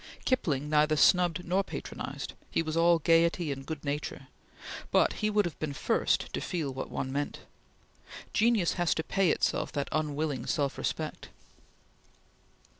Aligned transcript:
Kipling 0.25 0.67
neither 0.67 0.95
snubbed 0.95 1.45
nor 1.45 1.63
patronized; 1.63 2.33
he 2.49 2.63
was 2.63 2.75
all 2.75 2.97
gaiety 2.97 3.51
and 3.51 3.63
good 3.67 3.85
nature; 3.85 4.29
but 4.89 5.13
he 5.21 5.29
would 5.29 5.45
have 5.45 5.59
been 5.59 5.73
first 5.73 6.33
to 6.33 6.41
feel 6.41 6.73
what 6.73 6.89
one 6.89 7.11
meant. 7.11 7.41
Genius 8.33 8.73
has 8.81 8.95
to 8.95 9.03
pay 9.03 9.29
itself 9.29 9.71
that 9.73 9.89
unwilling 9.91 10.47
self 10.47 10.79
respect. 10.79 11.29